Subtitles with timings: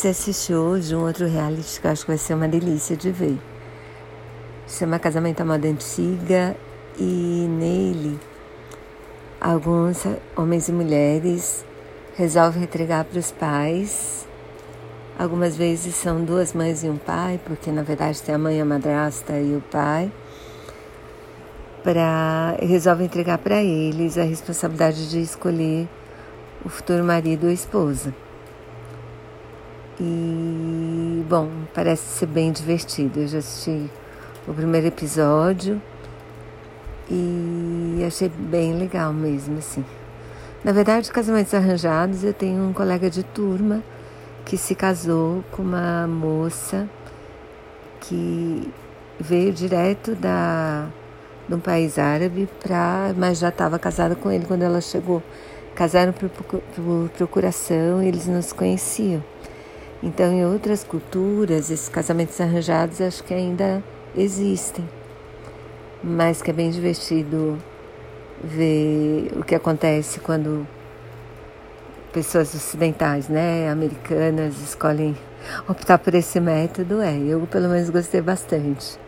[0.00, 2.96] comecei a assistir hoje um outro reality que eu acho que vai ser uma delícia
[2.96, 3.38] de ver.
[4.66, 6.56] Chama Casamento à Moda Antiga
[6.98, 8.18] e nele
[9.38, 10.02] alguns
[10.34, 11.66] homens e mulheres
[12.16, 14.26] resolvem entregar para os pais.
[15.18, 18.64] Algumas vezes são duas mães e um pai, porque na verdade tem a mãe, a
[18.64, 20.10] madrasta e o pai.
[21.84, 25.86] Para resolvem entregar para eles a responsabilidade de escolher
[26.64, 28.14] o futuro marido ou esposa.
[30.02, 33.20] E, bom, parece ser bem divertido.
[33.20, 33.90] Eu já assisti
[34.48, 35.80] o primeiro episódio
[37.10, 39.84] e achei bem legal mesmo, assim.
[40.64, 43.82] Na verdade, casamentos arranjados, eu tenho um colega de turma
[44.46, 46.88] que se casou com uma moça
[48.00, 48.72] que
[49.18, 50.88] veio direto da,
[51.46, 55.22] de um país árabe, pra, mas já estava casada com ele quando ela chegou.
[55.74, 59.22] Casaram por, por procuração e eles não se conheciam.
[60.02, 63.82] Então, em outras culturas, esses casamentos arranjados acho que ainda
[64.16, 64.88] existem,
[66.02, 67.58] mas que é bem divertido
[68.42, 70.66] ver o que acontece quando
[72.12, 75.14] pessoas ocidentais, né, americanas, escolhem
[75.68, 77.00] optar por esse método.
[77.02, 78.98] É, eu pelo menos gostei bastante.